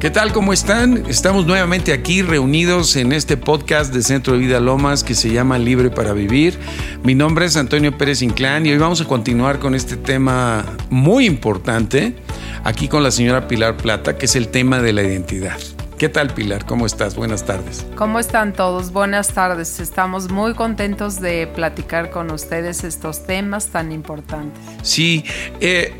[0.00, 0.32] ¿Qué tal?
[0.32, 1.04] ¿Cómo están?
[1.10, 5.58] Estamos nuevamente aquí reunidos en este podcast de Centro de Vida Lomas que se llama
[5.58, 6.58] Libre para Vivir.
[7.04, 11.26] Mi nombre es Antonio Pérez Inclán y hoy vamos a continuar con este tema muy
[11.26, 12.16] importante
[12.64, 15.58] aquí con la señora Pilar Plata, que es el tema de la identidad.
[15.98, 16.64] ¿Qué tal Pilar?
[16.64, 17.14] ¿Cómo estás?
[17.14, 17.84] Buenas tardes.
[17.94, 18.92] ¿Cómo están todos?
[18.92, 19.80] Buenas tardes.
[19.80, 24.62] Estamos muy contentos de platicar con ustedes estos temas tan importantes.
[24.80, 25.26] Sí,
[25.60, 25.92] eh,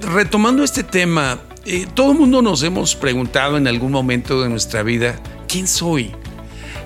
[0.00, 4.84] retomando este tema, eh, todo el mundo nos hemos preguntado en algún momento de nuestra
[4.84, 5.16] vida,
[5.48, 6.12] ¿quién soy?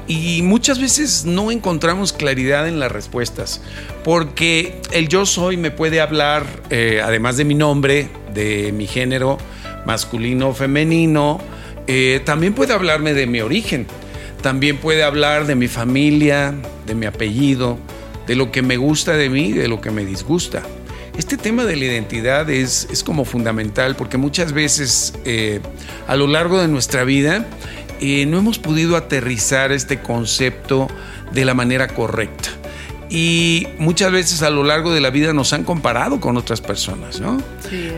[0.09, 3.61] Y muchas veces no encontramos claridad en las respuestas,
[4.03, 9.37] porque el yo soy me puede hablar, eh, además de mi nombre, de mi género
[9.85, 11.41] masculino o femenino,
[11.87, 13.87] eh, también puede hablarme de mi origen,
[14.43, 16.55] también puede hablar de mi familia,
[16.87, 17.79] de mi apellido,
[18.27, 20.63] de lo que me gusta de mí, de lo que me disgusta.
[21.17, 25.61] Este tema de la identidad es, es como fundamental porque muchas veces eh,
[26.07, 27.47] a lo largo de nuestra vida
[28.01, 30.89] eh, no hemos podido aterrizar este concepto
[31.33, 32.49] de la manera correcta.
[33.11, 37.21] Y muchas veces a lo largo de la vida nos han comparado con otras personas,
[37.21, 37.43] ¿no?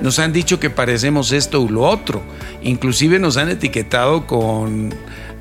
[0.01, 2.23] nos han dicho que parecemos esto u lo otro.
[2.63, 4.95] Inclusive nos han etiquetado con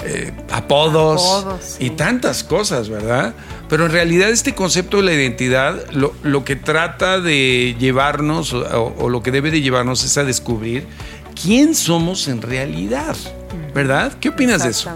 [0.04, 3.34] eh, apodos, y tantas cosas, ¿verdad?
[3.70, 9.22] Pero en realidad este concepto de la identidad lo, que trata de llevarnos o, lo
[9.22, 10.88] que debe de llevarnos es a descubrir
[11.42, 13.16] quién somos en realidad,
[13.74, 14.14] ¿verdad?
[14.20, 14.90] ¿Qué opinas de eso?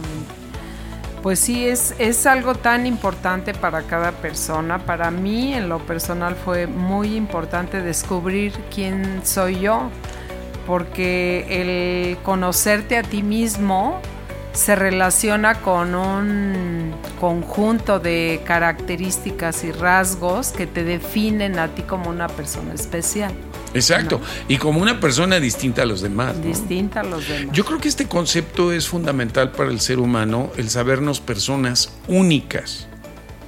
[1.21, 4.85] Pues sí, es, es algo tan importante para cada persona.
[4.85, 9.89] Para mí, en lo personal, fue muy importante descubrir quién soy yo,
[10.67, 14.01] porque el conocerte a ti mismo
[14.55, 22.09] se relaciona con un conjunto de características y rasgos que te definen a ti como
[22.09, 23.33] una persona especial.
[23.73, 26.41] Exacto, y como una persona distinta a los demás.
[26.41, 27.53] Distinta a los demás.
[27.53, 32.87] Yo creo que este concepto es fundamental para el ser humano, el sabernos personas únicas,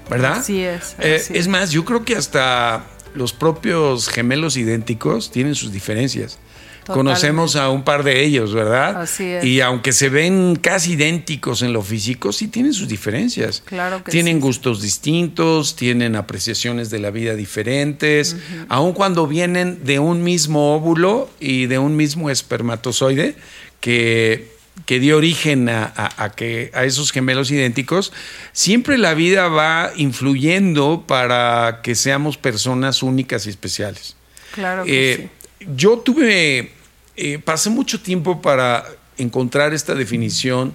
[0.09, 0.39] ¿verdad?
[0.39, 0.97] Así es.
[0.99, 2.83] Eh, es más, yo creo que hasta
[3.15, 6.39] los propios gemelos idénticos tienen sus diferencias.
[6.87, 9.01] Conocemos a un par de ellos, ¿verdad?
[9.01, 9.43] Así es.
[9.43, 13.63] Y aunque se ven casi idénticos en lo físico, sí tienen sus diferencias.
[13.65, 18.35] Claro que Tienen gustos distintos, tienen apreciaciones de la vida diferentes,
[18.69, 23.35] aun cuando vienen de un mismo óvulo y de un mismo espermatozoide
[23.79, 28.13] que que dio origen a, que, a esos gemelos idénticos,
[28.53, 34.15] siempre la vida va influyendo para que seamos personas únicas y especiales.
[34.53, 35.67] Claro que eh, sí.
[35.75, 36.71] Yo tuve
[37.17, 38.85] eh, pasé mucho tiempo para
[39.17, 40.73] encontrar esta definición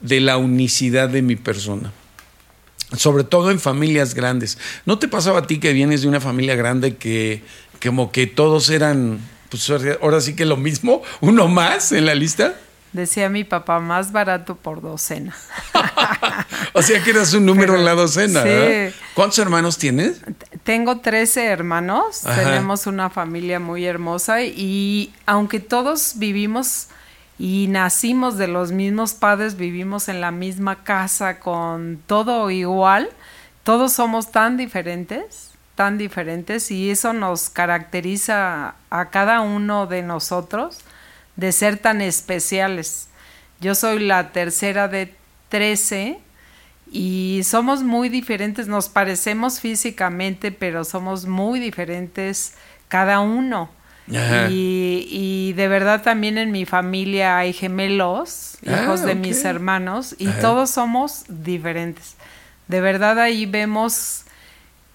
[0.00, 1.92] de la unicidad de mi persona.
[2.96, 4.58] Sobre todo en familias grandes.
[4.84, 7.42] ¿No te pasaba a ti que vienes de una familia grande que
[7.82, 9.70] como que todos eran, pues
[10.00, 12.54] ahora sí que lo mismo, uno más en la lista?
[12.92, 15.36] Decía mi papá, más barato por docena.
[16.72, 18.42] o sea que eras un número en la docena.
[18.42, 18.94] Sí.
[19.14, 20.20] ¿Cuántos hermanos tienes?
[20.66, 26.88] Tengo 13 hermanos, tenemos una familia muy hermosa y aunque todos vivimos
[27.38, 33.10] y nacimos de los mismos padres, vivimos en la misma casa con todo igual,
[33.62, 40.80] todos somos tan diferentes, tan diferentes y eso nos caracteriza a cada uno de nosotros
[41.36, 43.06] de ser tan especiales.
[43.60, 45.14] Yo soy la tercera de
[45.48, 46.18] 13
[46.90, 52.54] y somos muy diferentes, nos parecemos físicamente, pero somos muy diferentes
[52.88, 53.70] cada uno.
[54.48, 60.28] Y, de verdad también en mi familia hay gemelos, ah, hijos de mis hermanos, y
[60.28, 62.14] todos somos diferentes.
[62.68, 64.24] De verdad ahí vemos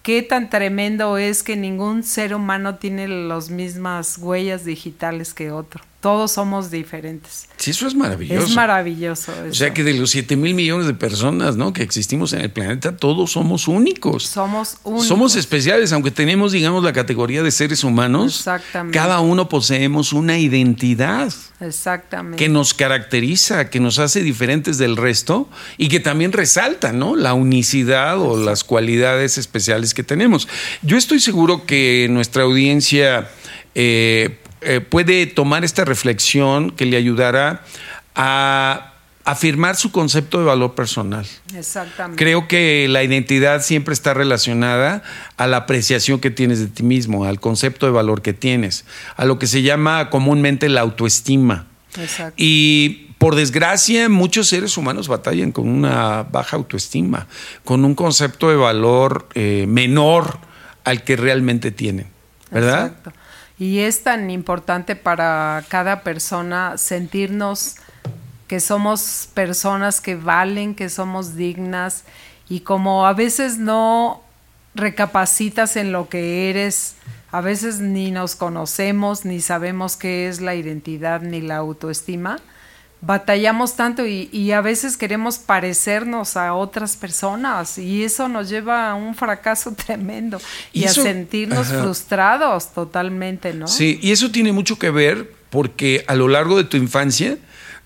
[0.02, 5.82] qué tan tremendo es que ningún ser humano tiene las mismas huellas digitales que otro
[6.02, 7.46] todos somos diferentes.
[7.58, 8.44] Sí, eso es maravilloso.
[8.44, 9.32] Es maravilloso.
[9.48, 11.72] O sea que de los 7 mil millones de personas ¿no?
[11.72, 14.24] que existimos en el planeta, todos somos únicos.
[14.26, 15.06] Somos únicos.
[15.06, 18.38] Somos especiales, aunque tenemos, digamos, la categoría de seres humanos.
[18.38, 18.98] Exactamente.
[18.98, 21.32] Cada uno poseemos una identidad.
[21.60, 22.36] Exactamente.
[22.36, 25.48] Que nos caracteriza, que nos hace diferentes del resto
[25.78, 27.14] y que también resalta, ¿no?
[27.14, 30.48] La unicidad o las cualidades especiales que tenemos.
[30.82, 33.30] Yo estoy seguro que nuestra audiencia
[33.76, 37.62] eh, eh, puede tomar esta reflexión que le ayudará
[38.14, 38.92] a
[39.24, 41.26] afirmar su concepto de valor personal.
[41.54, 42.22] Exactamente.
[42.22, 45.02] Creo que la identidad siempre está relacionada
[45.36, 48.84] a la apreciación que tienes de ti mismo, al concepto de valor que tienes,
[49.16, 51.66] a lo que se llama comúnmente la autoestima.
[51.96, 52.34] Exacto.
[52.36, 57.28] Y por desgracia, muchos seres humanos batallan con una baja autoestima,
[57.64, 60.38] con un concepto de valor eh, menor
[60.82, 62.08] al que realmente tienen,
[62.50, 62.86] ¿verdad?
[62.86, 63.12] Exacto.
[63.62, 67.76] Y es tan importante para cada persona sentirnos
[68.48, 72.02] que somos personas que valen, que somos dignas
[72.48, 74.20] y como a veces no
[74.74, 76.96] recapacitas en lo que eres,
[77.30, 82.40] a veces ni nos conocemos, ni sabemos qué es la identidad ni la autoestima,
[83.02, 88.94] batallamos tanto y, a veces queremos parecernos a otras personas y eso nos lleva a
[88.94, 90.40] un fracaso tremendo
[90.72, 93.66] y, a sentirnos frustrados totalmente, ¿no?
[93.66, 97.36] Sí, y eso tiene mucho que ver porque a lo largo de tu infancia,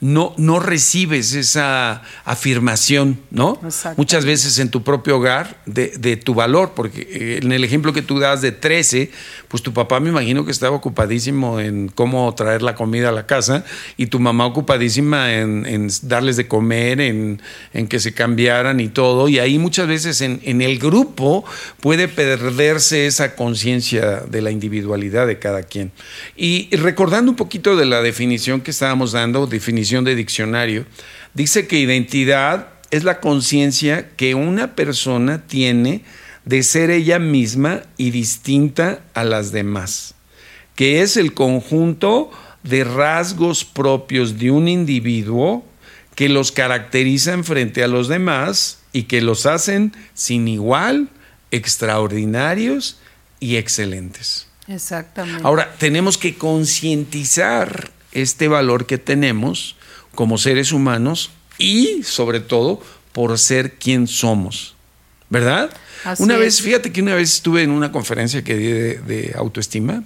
[0.01, 3.59] no, no recibes esa afirmación, ¿no?
[3.97, 8.03] Muchas veces en tu propio hogar de, tu valor, porque eh, en el ejemplo que
[8.03, 9.11] tú das de 13,
[9.49, 13.27] pues tu papá me imagino que estaba ocupadísimo en cómo traer la comida a la
[13.27, 13.65] casa
[13.97, 17.41] y tu mamá ocupadísima en, darles de comer, en,
[17.89, 19.29] que se cambiaran y todo.
[19.29, 21.45] Y ahí muchas veces en, en el grupo
[21.81, 25.91] puede perderse esa conciencia de la individualidad de cada quien.
[26.37, 30.87] Y recordando un poquito de la definición que estábamos dando, definición de diccionario,
[31.35, 36.03] dice que identidad es la conciencia que una persona tiene
[36.45, 40.15] de ser ella misma y distinta a las demás,
[40.75, 42.31] que es el conjunto
[42.63, 45.65] de rasgos propios de un individuo
[46.15, 51.09] que los caracterizan frente a los demás y que los hacen sin igual,
[51.51, 52.99] extraordinarios
[53.39, 54.49] y excelentes.
[54.67, 55.43] Exactamente.
[55.45, 59.76] Ahora, tenemos que concientizar este valor que tenemos
[60.17, 62.81] como seres humanos y sobre todo
[63.13, 64.75] por ser quien somos.
[65.29, 65.71] ¿Verdad?
[66.19, 70.05] una vez, fíjate que una vez estuve en una conferencia que di de, autoestima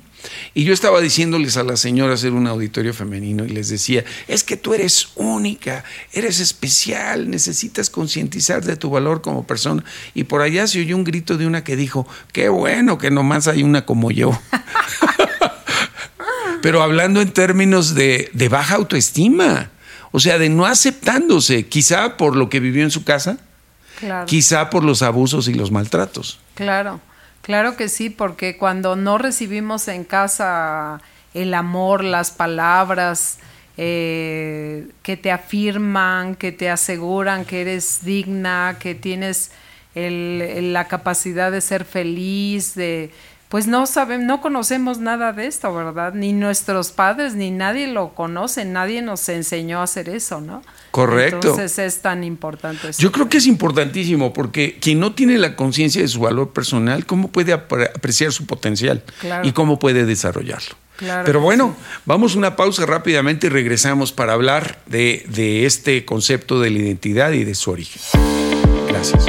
[0.54, 4.44] y yo estaba diciéndoles a las señoras en un auditorio femenino y les decía, es
[4.44, 9.84] que tú eres única, eres especial, necesitas concientizar de tu valor como persona.
[10.14, 13.46] Y por allá se oyó un grito de una que dijo, qué bueno que nomás
[13.46, 14.38] hay una como yo.
[16.62, 19.70] pero hablando en términos de, baja autoestima,
[20.12, 23.38] o sea, de no aceptándose, quizá por lo que vivió en su casa,
[24.26, 26.40] quizá por los abusos y los maltratos.
[26.54, 27.00] Claro,
[27.42, 31.00] claro que sí, porque cuando no recibimos en casa
[31.34, 33.38] el amor, las palabras,
[33.76, 39.52] eh, que te afirman, que te aseguran que eres digna, que tienes
[39.94, 43.10] la capacidad de ser feliz, de,
[43.50, 46.14] pues no sabemos, no conocemos nada de esto, ¿verdad?
[46.14, 50.62] Ni nuestros padres, ni nadie lo conoce, nadie nos enseñó a hacer eso, ¿no?
[50.92, 51.48] Correcto.
[51.48, 52.92] Entonces es tan importante.
[52.96, 57.06] Yo creo que es importantísimo porque quien no tiene la conciencia de su valor personal,
[57.06, 59.02] ¿cómo puede apreciar su potencial?
[59.42, 60.76] Y cómo puede desarrollarlo.
[61.24, 61.74] Pero bueno,
[62.04, 66.78] vamos a una pausa rápidamente y regresamos para hablar de, de este concepto de la
[66.78, 68.00] identidad y de su origen.
[68.86, 69.26] Gracias.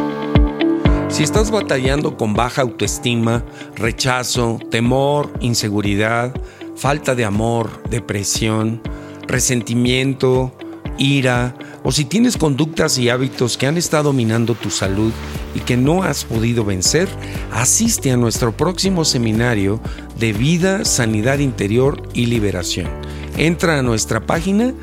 [1.12, 3.44] Si estás batallando con baja autoestima,
[3.76, 6.34] rechazo, temor, inseguridad,
[6.78, 8.82] falta de amor, depresión,
[9.28, 10.54] resentimiento,
[10.98, 11.54] ira,
[11.84, 15.12] o si tienes conductas y hábitos que han estado minando tu salud
[15.54, 17.10] y que no has podido vencer,
[17.52, 19.82] asiste a nuestro próximo seminario
[20.18, 22.88] de vida, sanidad interior y liberación.
[23.36, 24.74] Entra a nuestra página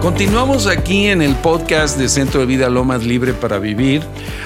[0.00, 4.02] Continuamos aquí en el podcast de Centro de Vida Lomas Libre para Vivir,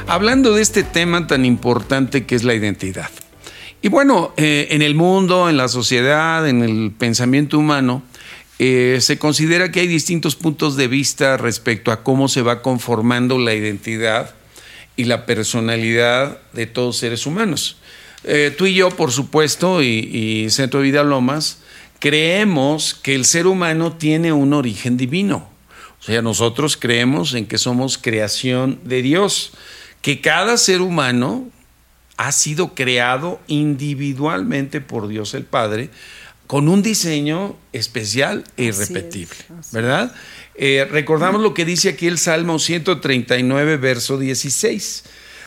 [0.07, 3.11] hablando de este tema tan importante que es la identidad.
[3.83, 8.05] Y bueno, eh, en el mundo, en la sociedad, en el pensamiento humano,
[8.61, 13.39] eh, se considera que hay distintos puntos de vista respecto a cómo se va conformando
[13.39, 14.35] la identidad
[14.99, 17.77] y la personalidad de todos seres humanos.
[18.25, 21.61] Eh, tú y yo, por supuesto, y, Centro de Vida Lomas,
[22.01, 25.49] creemos que el ser humano tiene un origen divino.
[26.01, 29.53] O sea, nosotros creemos en que somos creación de Dios,
[30.03, 31.49] que cada ser humano
[32.17, 35.91] ha sido creado individualmente por Dios el Padre
[36.49, 39.37] con un diseño especial e irrepetible,
[39.71, 40.15] ¿verdad?
[40.55, 45.05] Eh, recordamos lo que dice aquí el Salmo 139, verso 16.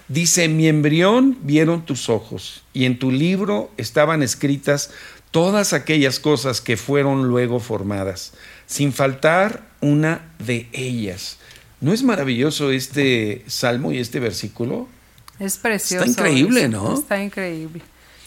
[0.07, 4.91] Dice, mi embrión vieron tus ojos y en tu libro estaban escritas
[5.31, 8.33] todas aquellas cosas que fueron luego formadas,
[8.67, 11.39] sin faltar una de ellas.
[11.79, 14.87] ¿No es maravilloso este salmo y este versículo?
[15.39, 16.05] Es precioso.
[16.05, 16.93] Está increíble, ¿no?
[16.93, 17.81] Está increíble.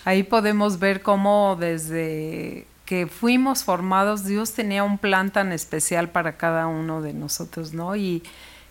[0.05, 6.37] Ahí podemos ver cómo desde que fuimos formados, Dios tenía un plan tan especial para
[6.37, 7.97] cada uno de nosotros, ¿no?
[7.97, 8.23] Y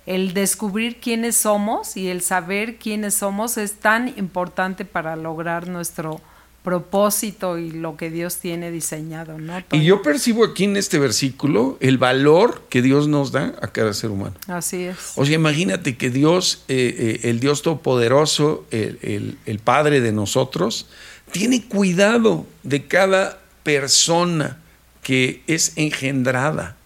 [0.06, 6.22] el descubrir quiénes somos y el saber quiénes somos es tan importante para lograr nuestro
[6.64, 9.62] propósito y lo que Dios tiene diseñado, ¿no?
[9.72, 13.94] Y yo percibo aquí en este versículo el valor que Dios nos da a cada
[13.94, 14.36] ser humano.
[14.48, 15.14] Así es.
[15.16, 20.88] O sea, imagínate que Dios, eh, eh, el Dios Todopoderoso, el, el, Padre de nosotros,
[21.34, 24.60] tiene cuidado de cada persona
[25.02, 26.78] que es engendrada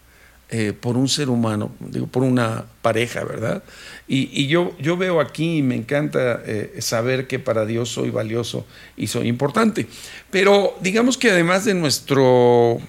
[0.50, 3.62] eh, por un ser humano, digo, por una pareja, ¿verdad?
[4.08, 8.66] Y, yo, yo veo aquí y me encanta eh, saber que para Dios soy valioso
[8.96, 9.86] y soy importante.
[10.32, 12.80] Pero digamos que además de nuestro,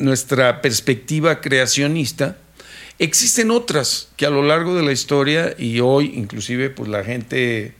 [0.00, 2.36] nuestra perspectiva creacionista,
[2.98, 7.74] existen otras que a lo largo de la historia y hoy inclusive pues la gente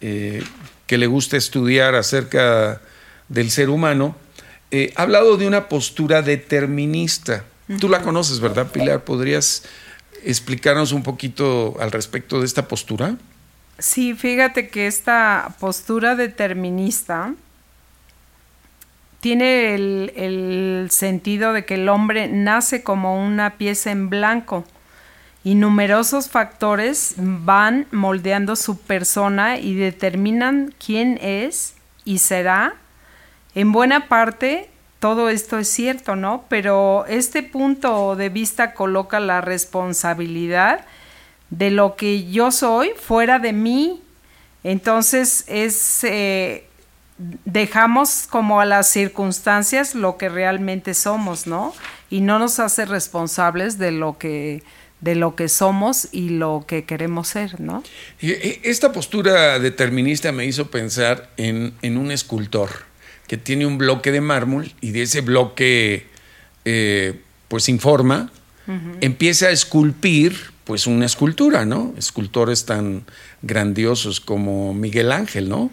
[0.00, 0.44] eh,
[0.86, 2.80] que le gusta estudiar acerca
[3.28, 4.16] del ser humano,
[4.96, 7.44] ha hablado de una postura determinista.
[7.78, 9.04] Tú la conoces, ¿verdad, Pilar?
[9.04, 9.62] ¿Podrías
[10.24, 13.16] explicarnos un poquito al respecto de esta postura?
[13.78, 17.34] Sí, fíjate que esta postura determinista
[19.20, 24.64] tiene el, el, sentido de que el hombre nace como una pieza en blanco
[25.44, 31.74] y numerosos factores van moldeando su persona y determinan quién es
[32.04, 32.74] y será
[33.54, 36.46] en buena parte todo esto es cierto, ¿no?
[36.48, 40.86] Pero este punto de vista coloca la responsabilidad
[41.50, 44.02] de lo que yo soy fuera de mí.
[44.62, 46.66] Entonces es eh,
[47.18, 51.74] dejamos como a las circunstancias lo que realmente somos, ¿no?
[52.08, 54.62] Y no nos hace responsables de lo que
[55.00, 57.82] de lo que somos y lo que queremos ser, ¿no?
[58.20, 62.70] E, esta postura determinista me hizo pensar en, en un escultor
[63.26, 66.06] que tiene un bloque de mármol y de ese bloque,
[66.64, 68.30] eh, pues informa,
[69.00, 71.92] empieza a esculpir, pues una escultura, ¿no?
[71.98, 73.04] Escultores tan
[73.46, 75.70] grandiosos como Miguel Ángel, ¿no?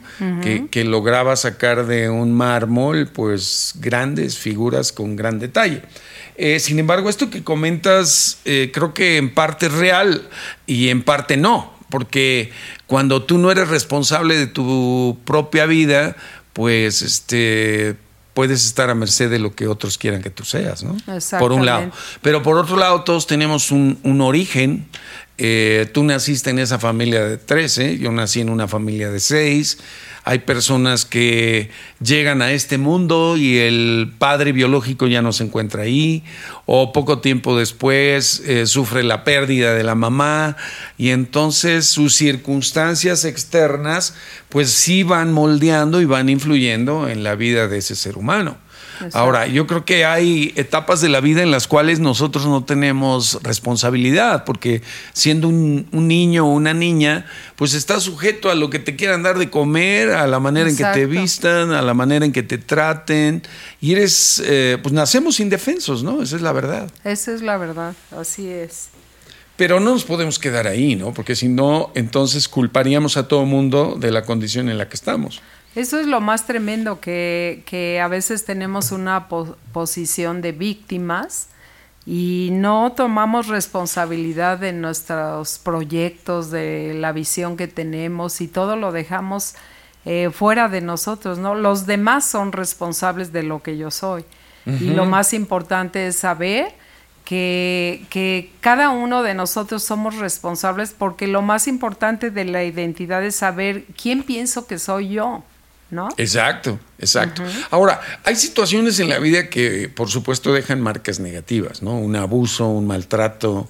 [0.70, 5.82] que, lograba sacar de un mármol, pues grandes figuras con gran detalle.
[6.36, 10.28] Eh, sin embargo, esto que comentas, eh, creo que en parte es real
[10.66, 12.51] y en parte no, porque
[12.88, 16.16] cuando tú no eres responsable de tu propia vida,
[16.54, 17.96] pues este
[18.34, 20.96] puedes estar a merced de lo que otros quieran que tú seas, ¿no?
[21.38, 21.92] Por un lado.
[22.22, 24.88] Pero por otro lado, todos tenemos un, un origen.
[25.43, 29.77] Eh, tú naciste en esa familia de 13, yo nací en una familia de 6
[30.24, 31.69] hay personas que
[32.00, 36.24] llegan a este mundo y el padre biológico ya no se encuentra ahí,
[36.65, 40.57] o poco tiempo después eh, sufre la pérdida de la mamá,
[40.98, 44.13] y entonces sus circunstancias externas
[44.50, 48.57] pues sí van moldeando y van influyendo en la vida de ese ser humano.
[49.13, 53.39] Ahora, yo creo que hay etapas de la vida en las cuales nosotros no tenemos
[53.43, 54.81] responsabilidad, porque
[55.13, 59.38] siendo un, niño o una niña, pues estás sujeto a lo que te quieran dar
[59.38, 62.58] de comer, a la manera en que te vistan, a la manera en que te
[62.58, 63.43] traten,
[63.79, 66.22] y eres, eh, pues nacemos indefensos, ¿no?
[66.22, 66.91] Esa es la verdad.
[67.03, 68.89] Esa es la verdad, así es.
[69.58, 71.13] Pero no nos podemos quedar ahí, ¿no?
[71.13, 75.41] Porque si no, entonces culparíamos a todo mundo de la condición en la que estamos.
[75.74, 81.48] Eso es lo más tremendo, que, a veces tenemos una posición de víctimas
[82.06, 88.92] y no tomamos responsabilidad de nuestros proyectos, de la visión que tenemos y todo lo
[88.92, 89.56] dejamos
[90.04, 91.56] eh, fuera de nosotros, ¿no?
[91.56, 94.25] Los demás son responsables de lo que yo soy.
[94.66, 96.72] Y lo más importante es saber
[97.25, 103.24] que, que, cada uno de nosotros somos responsables porque lo más importante de la identidad
[103.24, 105.44] es saber quién pienso que soy yo.
[105.91, 106.10] ¿No?
[106.17, 107.43] Exacto, exacto.
[107.69, 111.98] Ahora, hay situaciones en la vida que, por supuesto, dejan marcas negativas, ¿no?
[112.00, 113.69] Un abuso, un maltrato,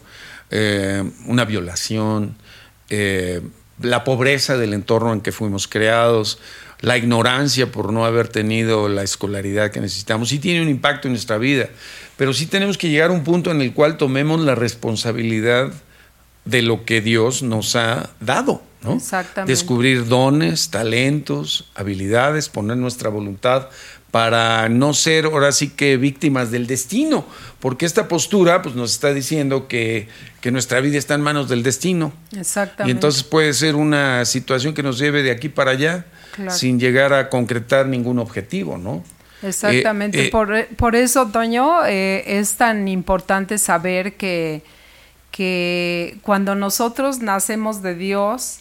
[0.52, 2.36] eh, una violación,
[2.90, 3.42] eh,
[3.82, 6.40] la pobreza del entorno en que fuimos creados,
[6.82, 11.14] la ignorancia por no haber tenido la escolaridad que necesitamos, sí tiene un impacto en
[11.14, 11.70] nuestra vida,
[12.18, 15.72] pero sí tenemos que llegar a un punto en el cual tomemos la responsabilidad
[16.46, 18.62] de lo que Dios nos ha dado.
[18.82, 18.94] ¿no?
[18.94, 19.52] Exactamente.
[19.52, 23.70] Descubrir dones, talentos, habilidades, poner nuestra voluntad
[24.10, 27.26] para no ser ahora sí que víctimas del destino,
[27.60, 30.10] porque esta postura pues, nos está diciendo que,
[30.42, 32.12] que nuestra vida está en manos del destino.
[32.36, 32.90] Exactamente.
[32.90, 36.06] Y entonces puede ser una situación que nos lleve de aquí para allá
[36.50, 39.04] sin llegar a concretar ningún objetivo, ¿no?
[39.44, 40.26] Exactamente.
[40.26, 44.62] Eh, eh, por, eso, Toño, eh, es tan importante saber que,
[45.32, 48.60] que cuando nosotros nacemos de Dios,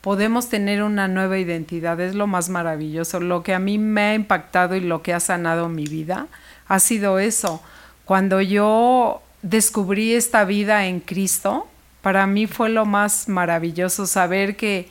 [0.00, 1.98] podemos tener una nueva identidad.
[2.00, 3.20] Es lo más maravilloso.
[3.20, 6.26] Lo que a mí me ha impactado y lo que ha sanado mi vida
[6.68, 7.62] ha sido eso.
[8.04, 11.66] Cuando yo descubrí esta vida en Cristo,
[12.02, 14.88] para mí fue lo más maravilloso saber que,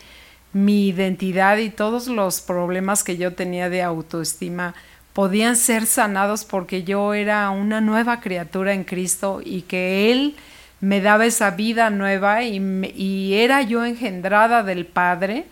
[0.53, 4.73] mi identidad y todos los problemas que yo tenía de autoestima
[5.13, 10.35] podían ser sanados porque yo era una nueva criatura en Cristo y que Él
[10.81, 12.57] me daba esa vida nueva y,
[12.95, 15.45] y era yo engendrada del Padre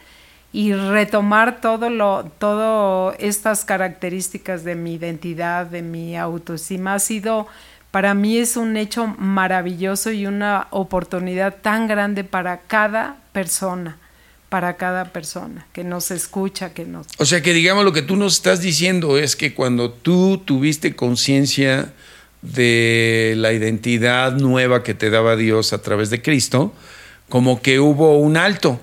[0.53, 7.47] y retomar todo lo todo estas características de mi identidad, de mi autoestima ha sido
[7.91, 13.97] para mí es un hecho maravilloso y una oportunidad tan grande para cada persona,
[14.49, 17.07] para cada persona que nos escucha, que nos...
[17.17, 20.95] O sea que digamos lo que tú nos estás diciendo es que cuando tú tuviste
[20.95, 21.93] conciencia
[22.41, 26.73] de la identidad nueva que te daba Dios a través de Cristo,
[27.29, 28.79] como que hubo un alto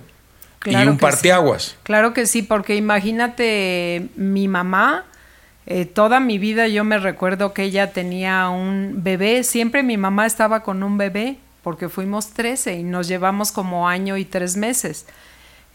[0.64, 1.76] y un parteaguas.
[1.82, 5.04] Claro que sí, porque imagínate mi mamá,
[5.66, 10.26] eh, toda mi vida yo me recuerdo que ella tenía un bebé, siempre mi mamá
[10.26, 15.06] estaba con un bebé, porque fuimos 13 y nos llevamos como año y tres meses.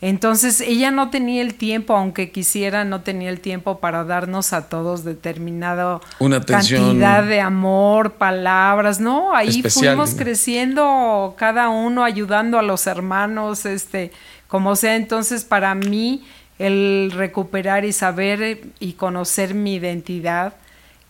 [0.02, 4.70] Entonces ella no tenía el tiempo, aunque quisiera, no tenía el tiempo para darnos a
[4.70, 6.00] todos determinada
[6.46, 9.36] cantidad de amor, palabras, ¿no?
[9.36, 14.12] Ahí fuimos creciendo cada uno, ayudando a los hermanos, este,
[14.48, 14.96] como sea.
[14.96, 16.24] Entonces para mí
[16.60, 20.54] el recuperar y saber y conocer mi identidad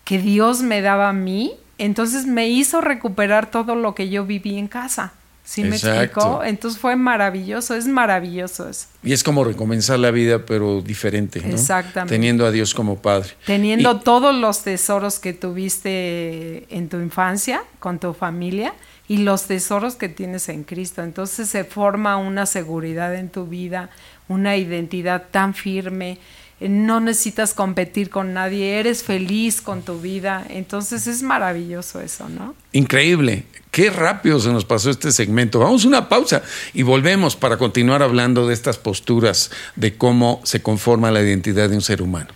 [0.03, 4.57] que Dios me daba a mí, entonces me hizo recuperar todo lo que yo viví
[4.57, 5.13] en casa.
[5.49, 6.43] ¿Sí me explicó?
[6.43, 8.85] Entonces fue maravilloso, es maravilloso eso.
[9.01, 11.55] Y es como recomenzar la vida, pero diferente, ¿no?
[11.55, 12.13] Exactamente.
[12.13, 13.29] Teniendo a Dios como Padre.
[13.47, 18.75] Teniendo todos los tesoros que tuviste en tu infancia, con tu familia,
[19.07, 21.01] y los tesoros que tienes en Cristo.
[21.01, 23.89] Entonces se forma una seguridad en tu vida,
[24.27, 26.19] una identidad tan firme.
[26.61, 30.45] No necesitas competir con nadie, eres feliz con tu vida.
[30.49, 32.53] Entonces es maravilloso eso, ¿no?
[32.73, 33.45] Increíble.
[33.71, 35.59] Qué rápido se nos pasó este segmento.
[35.59, 36.41] Vamos a una pausa
[36.73, 41.75] y volvemos para continuar hablando de estas posturas, de cómo se conforma la identidad de
[41.75, 42.29] un ser humano.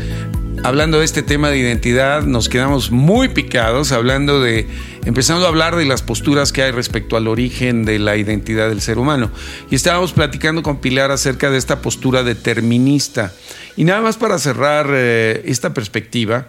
[0.62, 2.24] hablando de este tema de identidad.
[2.24, 4.66] Nos quedamos muy picados, hablando de,
[5.06, 8.80] empezando a hablar de las posturas que hay respecto al origen de la identidad del
[8.80, 9.30] ser humano.
[9.70, 13.32] Y estábamos platicando con Pilar acerca de esta postura determinista.
[13.76, 16.48] Y nada más para cerrar eh, esta perspectiva,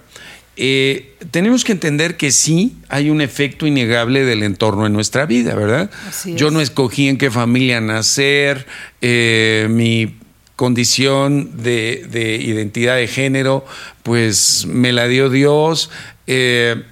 [0.62, 5.56] eh, tenemos que entender que sí hay un efecto innegable del entorno en nuestra vida,
[5.56, 5.90] ¿verdad?
[6.26, 8.68] Yo no escogí en qué familia nacer,
[9.02, 10.20] mi
[10.60, 13.66] condición de, identidad de género,
[14.04, 15.90] pues me la dio Dios.
[16.28, 16.84] Eh,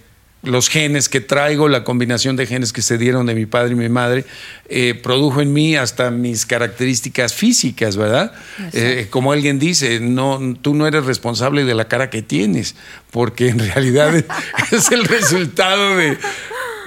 [0.48, 3.76] los genes que traigo, la combinación de genes que se dieron de mi padre y
[3.76, 4.26] mi madre,
[4.70, 8.32] eh, produjo en mí hasta mis características físicas, ¿verdad?
[8.74, 12.76] Eh, como alguien dice, no, tú no eres responsable de la cara que tienes,
[13.12, 14.14] porque en realidad
[14.72, 16.18] es el resultado de,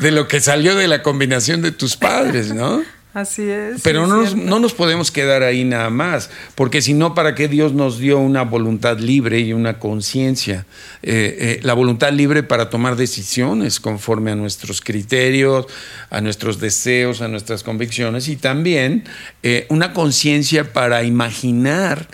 [0.01, 2.83] de lo que salió de la combinación de tus padres, ¿no?
[3.21, 3.83] Así es.
[3.83, 7.49] Pero no, nos, no nos podemos quedar ahí nada más, porque si no, ¿para qué
[7.49, 10.67] Dios nos dio una voluntad libre y una conciencia?
[11.03, 15.67] Eh, eh, la voluntad libre para tomar decisiones conforme a nuestros criterios,
[16.09, 19.05] a nuestros deseos, a nuestras convicciones y también
[19.43, 22.09] eh, una conciencia para imaginar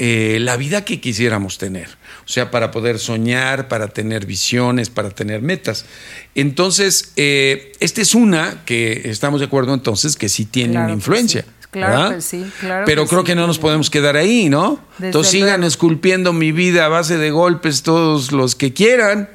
[0.00, 1.88] la vida que quisiéramos tener
[2.28, 5.86] o sea, para poder soñar, para tener visiones, para tener metas.
[6.34, 11.46] Entonces, eh, esta es una que estamos de acuerdo entonces que sí tiene una influencia.
[11.70, 14.78] Claro que sí, claro Pero creo que no nos podemos quedar ahí, ¿no?
[15.00, 19.28] entonces sigan esculpiendo mi vida a base de golpes todos los que quieran.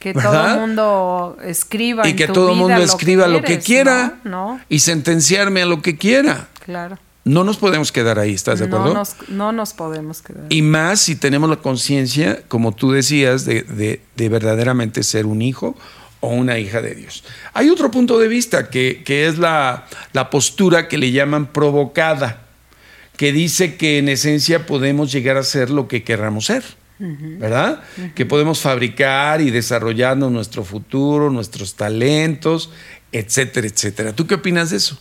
[0.00, 2.08] Que todo el mundo escriba.
[2.08, 4.18] Y que todo el mundo escriba lo que, quiera.
[4.68, 6.48] Y sentenciarme a lo que quiera.
[6.64, 6.98] Claro.
[7.26, 8.86] No nos podemos quedar ahí, ¿estás de acuerdo?
[8.86, 10.44] No nos, no nos podemos quedar.
[10.48, 13.64] Y más si tenemos la conciencia, como tú decías, de,
[14.14, 15.76] de, verdaderamente ser un hijo
[16.20, 17.24] o una hija de Dios.
[17.52, 22.42] Hay otro punto de vista que, que es la, la, postura que le llaman provocada,
[23.16, 26.62] que dice que en esencia podemos llegar a ser lo que querramos ser.
[26.98, 27.82] ¿Verdad?
[28.14, 32.70] Que podemos fabricar y desarrollarnos nuestro futuro, nuestros talentos,
[33.10, 34.12] etcétera, etcétera.
[34.14, 34.98] ¿Tú qué opinas de eso?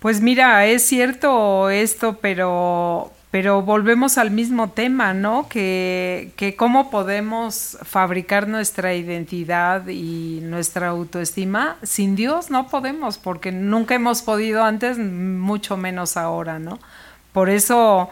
[0.00, 5.48] Pues mira, es cierto esto, pero, pero volvemos al mismo tema, ¿no?
[5.48, 13.50] Que, que cómo podemos fabricar nuestra identidad y nuestra autoestima sin Dios no podemos, porque
[13.50, 16.78] nunca hemos podido antes, mucho menos ahora, ¿no?
[17.32, 18.10] Por eso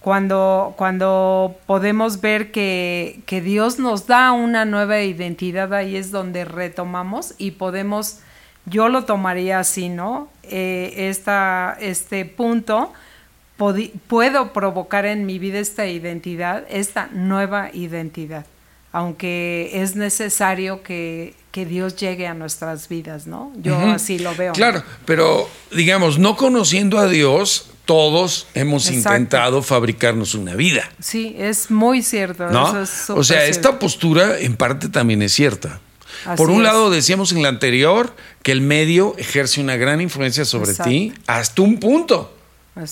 [0.00, 6.44] cuando, cuando podemos ver que, que, Dios nos da una nueva identidad, ahí es donde
[6.44, 8.20] retomamos y podemos,
[8.66, 10.28] yo lo tomaría así, ¿no?
[10.50, 12.92] Eh, esta, este punto,
[13.56, 18.44] puedo provocar en mi vida esta identidad, esta nueva identidad,
[18.92, 23.52] aunque es necesario que, que Dios llegue a nuestras vidas, ¿no?
[23.56, 24.52] Yo así lo veo.
[24.52, 30.90] Claro, pero digamos, no conociendo a Dios, todos hemos intentado fabricarnos una vida.
[31.00, 32.50] Sí, es muy cierto.
[32.50, 32.74] ¿No?
[33.08, 35.80] o sea, esta postura en parte también es cierta.
[36.36, 40.74] Por un lado, decíamos en la anterior que el medio ejerce una gran influencia sobre
[40.74, 42.36] ti hasta un punto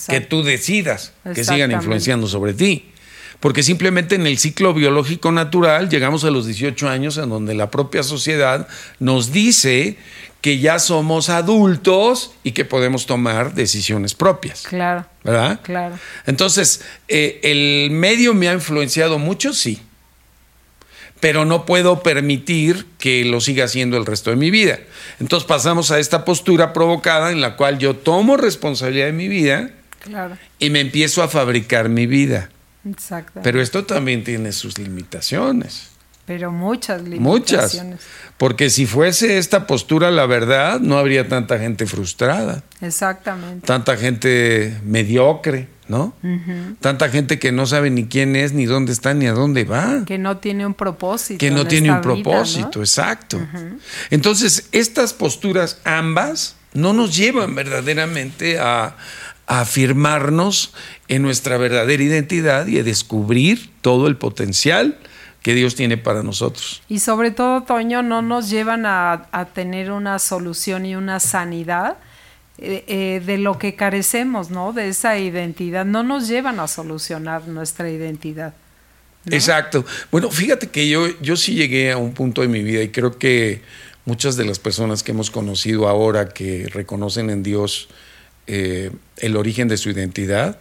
[0.07, 2.91] que tú decidas que sigan influenciando sobre ti.
[3.39, 7.69] Porque simplemente en el ciclo biológico natural llegamos a los 18 años en donde la
[7.69, 8.67] propia sociedad
[8.99, 9.97] nos dice
[10.41, 14.63] que ya somos adultos y que podemos tomar decisiones propias.
[14.63, 15.05] Claro.
[15.23, 15.59] ¿Verdad?
[15.63, 15.97] Claro.
[16.27, 19.53] Entonces, eh, ¿el medio me ha influenciado mucho?
[19.53, 19.81] Sí.
[21.19, 24.79] Pero no puedo permitir que lo siga haciendo el resto de mi vida.
[25.19, 29.71] Entonces pasamos a esta postura provocada en la cual yo tomo responsabilidad de mi vida
[30.59, 32.49] y me empiezo a fabricar mi vida.
[32.87, 33.39] Exacto.
[33.43, 35.94] Pero esto también tiene sus limitaciones.
[36.25, 37.83] Pero muchas limitaciones.
[37.83, 37.99] Muchas.
[38.37, 42.63] Porque si fuese esta postura la verdad, no habría tanta gente frustrada.
[42.81, 43.65] Exactamente.
[43.65, 46.15] Tanta gente mediocre, ¿no?
[46.81, 50.03] Tanta gente que no sabe ni quién es, ni dónde está, ni a dónde va.
[50.05, 51.37] Que no tiene un propósito.
[51.37, 53.39] Que no tiene un propósito, exacto.
[54.09, 58.97] Entonces, estas posturas ambas no nos llevan verdaderamente a,
[59.47, 60.73] a afirmarnos
[61.07, 64.97] en nuestra verdadera identidad y a descubrir todo el potencial
[65.45, 66.81] que Dios tiene para nosotros.
[66.89, 71.97] Y sobre todo, Toño, no nos llevan a, tener una solución y una sanidad
[72.57, 74.73] eh, eh, de lo que carecemos, ¿no?
[74.73, 75.85] De esa identidad.
[75.85, 78.55] No nos llevan a solucionar nuestra identidad.
[79.29, 79.85] Exacto.
[80.09, 83.19] Bueno, fíjate que yo, yo sí llegué a un punto de mi vida y creo
[83.19, 83.61] que
[84.05, 87.87] muchas de las personas que hemos conocido ahora que reconocen en Dios
[88.47, 90.57] eh, el origen de su identidad,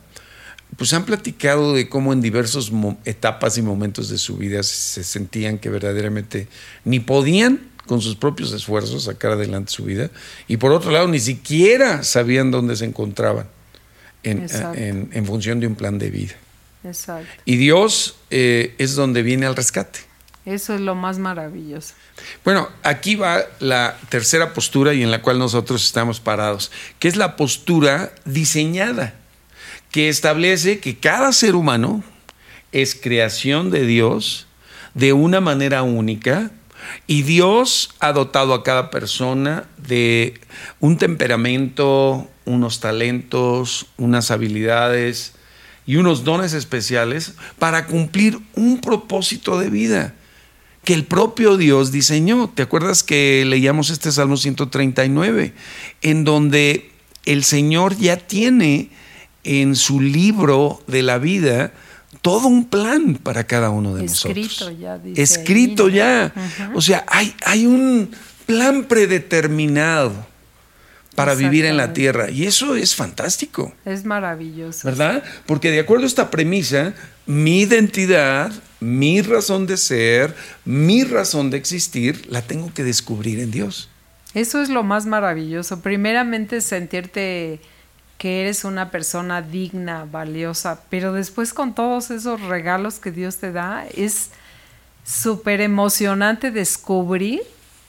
[0.77, 2.71] pues han platicado de cómo en diversas
[3.05, 6.49] etapas y momentos de su vida se sentían que verdaderamente
[6.85, 10.11] ni podían con sus propios esfuerzos sacar adelante su vida
[10.49, 13.47] y por otro lado ni siquiera sabían dónde se encontraban
[14.23, 16.35] en, función de un plan de vida.
[16.83, 17.29] Exacto.
[17.45, 20.01] Y Dios eh, es donde viene al rescate.
[20.47, 21.95] Eso es lo más maravilloso.
[22.45, 27.17] Bueno, aquí va la tercera postura y en la cual nosotros estamos parados, que es
[27.17, 29.15] la postura diseñada
[29.95, 32.03] que establece que cada ser humano
[32.73, 34.49] es creación de Dios
[34.95, 36.51] de una manera única
[37.07, 40.35] y Dios ha dotado a cada persona de
[40.81, 45.35] un temperamento, unos talentos, unas habilidades
[45.87, 50.17] y unos dones especiales para cumplir un propósito de vida
[50.83, 52.51] que el propio Dios diseñó.
[52.53, 55.55] ¿Te acuerdas que leíamos este Salmo 139,
[56.03, 56.91] en donde
[57.27, 58.91] el Señor ya tiene
[59.45, 61.73] en su libro de la vida
[62.23, 64.81] todo un plan para cada uno de Escrito nosotros.
[64.81, 66.33] Ya, dice Escrito ya.
[66.75, 68.11] O sea, hay, hay un
[68.47, 70.27] plan predeterminado
[71.15, 72.31] para vivir en la tierra.
[72.31, 73.75] Y eso es fantástico.
[73.85, 74.89] Es maravilloso.
[74.89, 75.23] ¿Verdad?
[75.47, 76.95] Porque de acuerdo a esta premisa,
[77.27, 83.51] mi identidad, mi razón de ser, mi razón de existir, la tengo que descubrir en
[83.51, 83.89] Dios.
[84.35, 85.81] Eso es lo más maravilloso.
[85.81, 87.61] Primeramente sentirte
[88.19, 93.53] que eres una persona digna, valiosa, pero después con todos esos regalos que Dios te
[93.53, 94.31] da, es
[95.05, 97.43] súper emocionante descubrir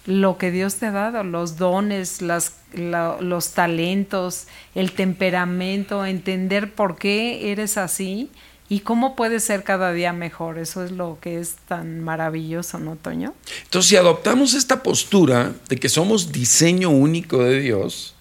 [0.06, 7.52] lo que Dios te ha dado, los dones, los talentos, el temperamento, entender por qué
[7.52, 8.30] eres así
[8.68, 10.58] y cómo puedes ser cada día mejor.
[10.58, 13.34] Eso es lo que es tan maravilloso, ¿no, Toño?
[13.64, 18.15] Entonces, si adoptamos esta postura de que somos diseño único de Dios,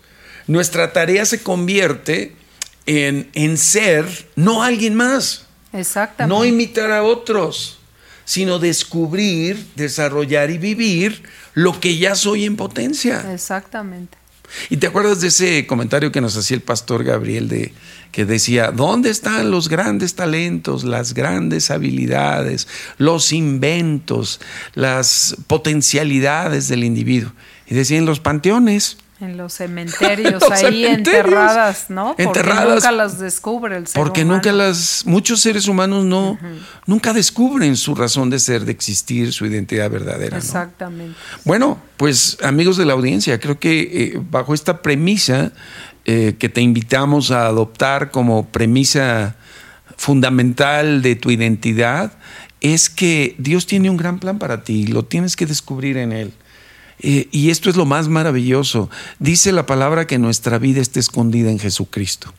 [0.46, 2.34] nuestra tarea se convierte
[2.86, 5.46] en, en ser no alguien más.
[5.72, 6.34] Exactamente.
[6.34, 7.78] No imitar a otros,
[8.24, 11.22] sino descubrir, desarrollar y vivir
[11.54, 13.32] lo que ya soy en potencia.
[13.32, 14.18] Exactamente.
[14.70, 17.72] ¿Y te acuerdas de ese comentario que nos hacía el pastor Gabriel de
[18.12, 24.40] que decía, ¿dónde están los grandes talentos, las grandes habilidades, los inventos,
[24.74, 27.32] las potencialidades del individuo?
[27.66, 28.98] Y decía en los panteones.
[29.24, 32.14] En los cementerios, ahí enterradas, ¿no?
[32.16, 36.38] Porque nunca las descubre el ser Porque nunca las, muchos seres humanos no,
[36.86, 40.36] nunca descubren su razón de ser, de existir, su identidad verdadera.
[40.36, 41.18] Exactamente.
[41.44, 45.52] Bueno, pues amigos de la audiencia, creo que eh, bajo esta premisa
[46.04, 49.36] eh, que te invitamos a adoptar como premisa
[49.96, 52.12] fundamental de tu identidad
[52.60, 56.32] es que Dios tiene un gran plan para ti, lo tienes que descubrir en Él.
[57.00, 58.90] Eh, y esto es lo más maravilloso.
[59.18, 62.32] Dice la palabra que nuestra vida está escondida en Jesucristo.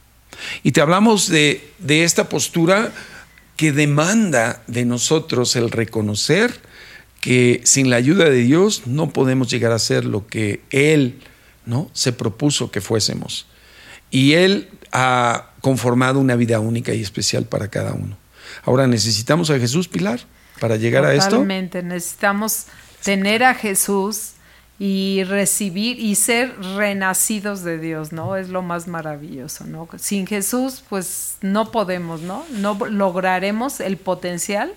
[0.64, 2.92] Y te hablamos de, de esta postura
[3.56, 6.60] que demanda de nosotros el reconocer
[7.22, 11.20] que sin la ayuda de Dios no podemos llegar a ser lo que Él
[11.66, 11.90] ¿no?
[11.94, 13.48] se propuso que fuésemos.
[14.12, 18.18] Y Él ha conformado una vida única y especial para cada uno.
[18.64, 20.20] Ahora necesitamos a Jesús, Pilar,
[20.60, 21.44] para llegar a esto.
[21.44, 22.66] Necesitamos
[23.04, 24.35] tener a Jesús
[24.78, 28.36] y recibir y ser renacidos de Dios, ¿no?
[28.36, 29.88] Es lo más maravilloso, ¿no?
[29.98, 32.46] Sin Jesús, pues no podemos, ¿no?
[32.52, 34.74] No lograremos el potencial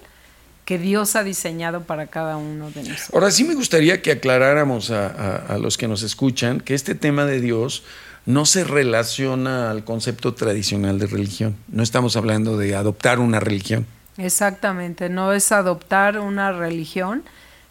[0.65, 3.11] que Dios ha diseñado para cada uno de nosotros.
[3.15, 7.41] Ahora sí me gustaría que aclaráramos a, los que nos escuchan que este tema de
[7.41, 7.83] Dios
[8.27, 11.57] no se relaciona al concepto tradicional de religión.
[11.69, 13.87] No estamos hablando de adoptar una religión.
[14.19, 17.23] Exactamente, no es adoptar una religión,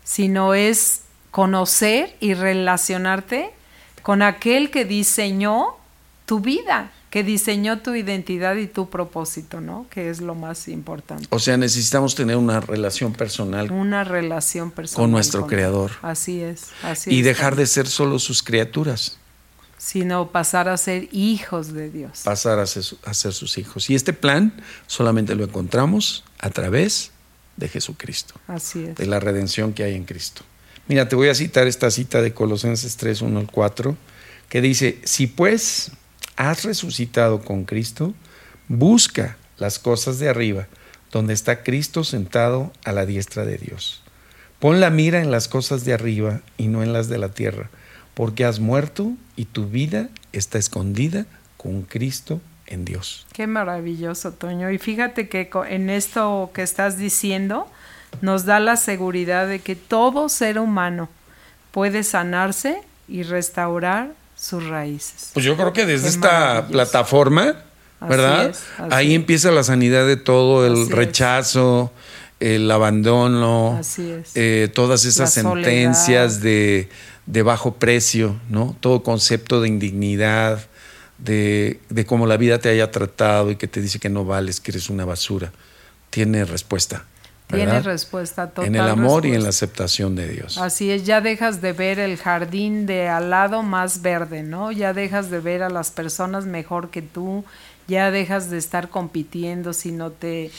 [0.03, 1.01] sino es
[1.37, 3.51] conocer y relacionarte
[4.01, 5.75] con aquel que diseñó
[6.25, 9.85] tu vida, que diseñó tu identidad y tu propósito, ¿no?
[9.91, 11.27] Que es lo más importante.
[11.29, 13.71] O sea, necesitamos tener una relación personal.
[13.71, 15.03] Una relación personal.
[15.03, 15.91] Con nuestro Creador.
[16.01, 16.69] Así es.
[16.81, 19.19] Así y dejar de ser solo sus criaturas.
[19.77, 22.21] Sino pasar a ser hijos de Dios.
[22.23, 23.91] Pasar a ser, a ser sus hijos.
[23.91, 27.11] Y este plan solamente lo encontramos a través
[27.57, 28.33] de Jesucristo.
[28.47, 28.95] Así es.
[28.95, 30.41] De la redención que hay en Cristo.
[30.87, 33.97] Mira, te voy a citar esta cita de Colosenses 3, 1 al 4,
[34.47, 35.91] que dice, si pues
[36.37, 38.13] has resucitado con Cristo,
[38.69, 40.67] busca las cosas de arriba,
[41.11, 44.01] donde está Cristo sentado a la diestra de Dios.
[44.59, 47.69] Pon la mira en las cosas de arriba y no en las de la tierra,
[48.13, 51.25] porque has muerto y tu vida está escondida
[51.57, 53.27] con Cristo en Dios.
[53.33, 54.71] Qué maravilloso, Toño.
[54.71, 57.69] Y fíjate que en esto que estás diciendo,
[58.21, 61.09] nos da la seguridad de que todo ser humano
[61.71, 65.31] puede sanarse y restaurar sus raíces.
[65.33, 67.55] Pues yo creo que desde esta plataforma,
[68.01, 68.55] ¿verdad?
[68.91, 71.91] Ahí empieza la sanidad de todo, el rechazo,
[72.39, 73.81] el abandono,
[74.35, 76.89] eh, todas esas sentencias de,
[77.25, 78.75] de, bajo precio, ¿no?
[78.79, 80.67] Todo concepto de indignidad,
[81.17, 84.59] de, de cómo la vida te haya tratado y que te dice que no vales,
[84.59, 85.51] que eres una basura,
[86.11, 87.05] tiene respuesta.
[87.47, 88.65] Tiene respuesta total.
[88.65, 90.57] En el amor y en la aceptación de Dios.
[90.57, 94.73] Así es, ya dejas de ver el jardín de al lado más verde, ¿no?
[94.73, 97.45] Ya dejas de ver a las personas mejor que tú,
[97.87, 100.51] ya dejas de estar compitiendo, sino te,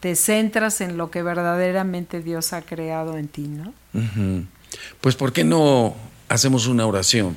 [0.00, 3.72] te centras en lo que verdaderamente Dios ha creado en ti, ¿no?
[5.00, 5.94] Pues ¿por qué no
[6.28, 7.36] hacemos una oración?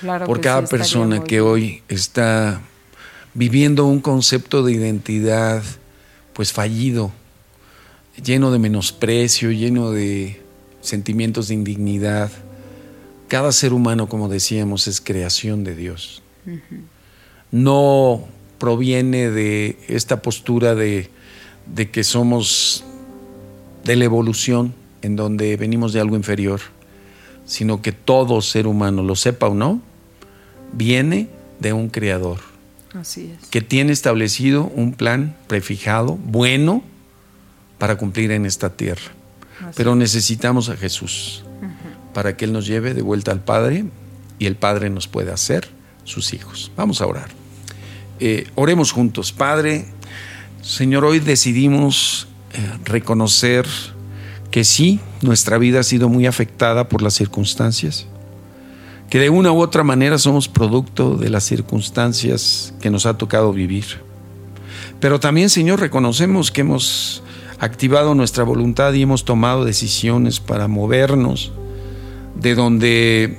[0.00, 2.60] Claro por cada persona que hoy está
[3.34, 5.62] viviendo un concepto de identidad
[6.32, 7.12] pues fallido
[8.22, 10.40] lleno de menosprecio, lleno de
[10.80, 12.30] sentimientos de indignidad.
[13.28, 16.22] Cada ser humano, como decíamos, es creación de Dios.
[17.50, 18.26] No
[18.58, 21.10] proviene de esta postura de,
[21.74, 22.84] de que somos
[23.84, 26.60] de la evolución, en donde venimos de algo inferior,
[27.44, 29.80] sino que todo ser humano, lo sepa o no,
[30.72, 31.28] viene
[31.60, 32.40] de un creador.
[32.94, 33.48] Así es.
[33.48, 36.82] Que tiene establecido un plan prefijado, bueno,
[37.78, 39.12] para cumplir en esta tierra.
[39.74, 41.44] Pero necesitamos a Jesús
[42.12, 43.84] para que Él nos lleve de vuelta al Padre
[44.38, 45.68] y el Padre nos pueda hacer
[46.04, 46.72] sus hijos.
[46.76, 47.28] Vamos a orar.
[48.20, 49.32] Eh, oremos juntos.
[49.32, 49.86] Padre,
[50.62, 53.66] Señor, hoy decidimos eh, reconocer
[54.50, 58.06] que sí, nuestra vida ha sido muy afectada por las circunstancias,
[59.10, 63.52] que de una u otra manera somos producto de las circunstancias que nos ha tocado
[63.52, 63.84] vivir.
[65.00, 67.22] Pero también, Señor, reconocemos que hemos
[67.58, 71.52] activado nuestra voluntad y hemos tomado decisiones para movernos
[72.40, 73.38] de donde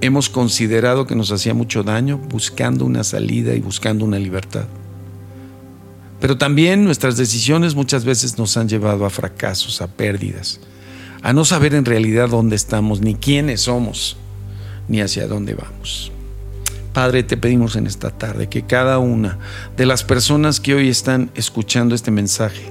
[0.00, 4.66] hemos considerado que nos hacía mucho daño, buscando una salida y buscando una libertad.
[6.20, 10.60] Pero también nuestras decisiones muchas veces nos han llevado a fracasos, a pérdidas,
[11.22, 14.16] a no saber en realidad dónde estamos, ni quiénes somos,
[14.88, 16.12] ni hacia dónde vamos.
[16.92, 19.38] Padre, te pedimos en esta tarde que cada una
[19.76, 22.69] de las personas que hoy están escuchando este mensaje,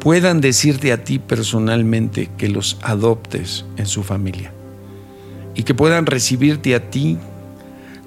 [0.00, 4.52] puedan decirte a ti personalmente que los adoptes en su familia
[5.54, 7.18] y que puedan recibirte a ti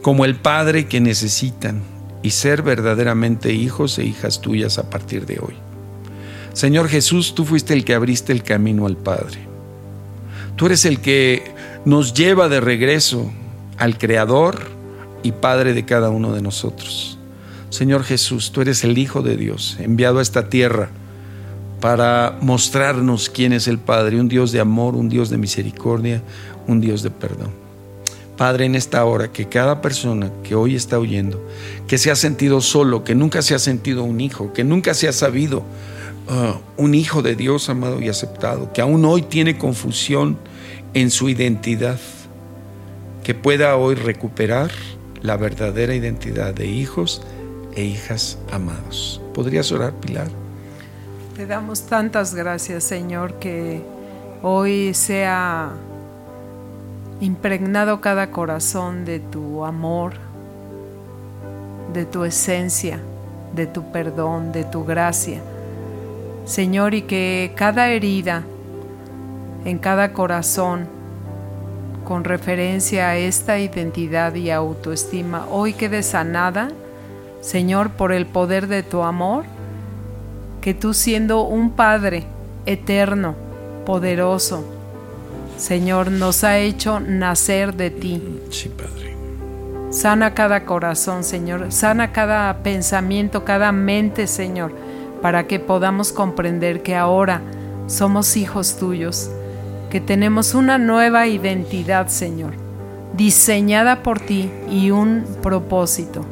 [0.02, 1.82] como el Padre que necesitan
[2.24, 5.56] y ser verdaderamente hijos e hijas tuyas a partir de hoy.
[6.54, 9.40] Señor Jesús, tú fuiste el que abriste el camino al Padre.
[10.56, 11.54] Tú eres el que
[11.86, 13.32] nos lleva de regreso
[13.78, 14.60] al Creador
[15.24, 17.18] y Padre de cada uno de nosotros.
[17.70, 20.90] Señor Jesús, tú eres el Hijo de Dios, enviado a esta tierra
[21.82, 26.22] para mostrarnos quién es el Padre, un Dios de amor, un Dios de misericordia,
[26.68, 27.52] un Dios de perdón.
[28.38, 31.44] Padre, en esta hora, que cada persona que hoy está oyendo,
[31.88, 35.08] que se ha sentido solo, que nunca se ha sentido un hijo, que nunca se
[35.08, 40.38] ha sabido uh, un hijo de Dios amado y aceptado, que aún hoy tiene confusión
[40.94, 42.00] en su identidad,
[43.24, 44.72] que pueda hoy recuperar
[45.22, 47.22] la verdadera identidad de hijos
[47.76, 49.22] e hijas amados.
[49.34, 50.41] ¿Podrías orar, Pilar?
[51.42, 53.82] Te damos tantas gracias, Señor, que
[54.44, 55.72] hoy sea
[57.20, 60.14] impregnado cada corazón de tu amor,
[61.94, 63.00] de tu esencia,
[63.56, 65.42] de tu perdón, de tu gracia.
[66.46, 68.44] Señor, y que cada herida
[69.66, 70.88] en cada corazón
[72.06, 76.70] con referencia a esta identidad y autoestima hoy quede sanada
[77.42, 79.46] Señor, por el poder de tu amor,
[80.62, 82.24] que tú siendo un Padre
[82.66, 83.36] eterno,
[83.86, 84.64] poderoso,
[85.58, 88.22] Señor, nos ha hecho nacer de ti.
[88.50, 89.16] Sí, Padre.
[89.92, 91.72] Sana cada corazón, Señor.
[91.72, 94.74] Sana cada pensamiento, cada mente, Señor,
[95.22, 97.42] para que podamos comprender que ahora
[97.88, 99.30] somos hijos tuyos,
[99.90, 102.54] que tenemos una nueva identidad, Señor,
[103.14, 106.26] diseñada por ti y un propósito.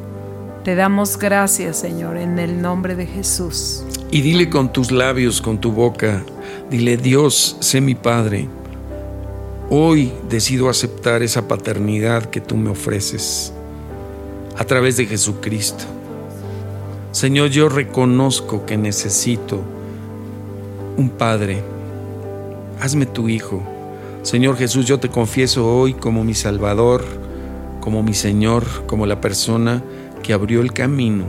[0.64, 3.84] Te damos gracias, Señor, en el nombre de Jesús.
[4.12, 6.24] Y dile con tus labios, con tu boca,
[6.72, 8.50] dile, Dios, sé mi Padre.
[9.70, 13.54] Hoy decido aceptar esa paternidad que tú me ofreces
[14.58, 15.84] a través de Jesucristo.
[17.12, 19.62] Señor, yo reconozco que necesito
[20.98, 21.62] un Padre.
[22.82, 23.62] Hazme tu Hijo.
[24.24, 27.06] Señor Jesús, yo te confieso hoy como mi Salvador,
[27.80, 29.84] como mi Señor, como la persona
[30.24, 31.26] que abrió el camino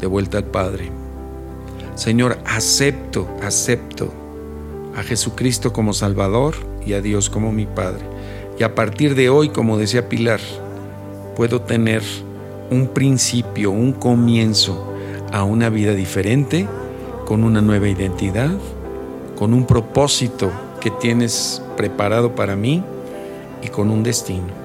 [0.00, 1.03] de vuelta al Padre.
[1.94, 4.12] Señor, acepto, acepto
[4.96, 6.54] a Jesucristo como Salvador
[6.84, 8.02] y a Dios como mi Padre.
[8.58, 10.40] Y a partir de hoy, como decía Pilar,
[11.36, 12.02] puedo tener
[12.70, 14.92] un principio, un comienzo
[15.32, 16.68] a una vida diferente,
[17.26, 18.50] con una nueva identidad,
[19.36, 22.84] con un propósito que tienes preparado para mí
[23.62, 24.64] y con un destino.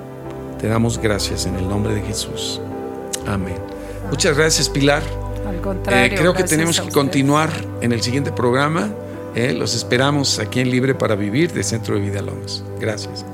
[0.60, 2.60] Te damos gracias en el nombre de Jesús.
[3.26, 3.58] Amén.
[4.12, 5.19] Muchas gracias, Pilar.
[5.50, 6.14] Al contrario.
[6.14, 7.50] Eh, creo que tenemos que continuar
[7.82, 8.90] en el siguiente programa.
[9.36, 12.64] Eh, los esperamos aquí en Libre para Vivir de Centro de Vida Lomas.
[12.80, 13.26] Gracias.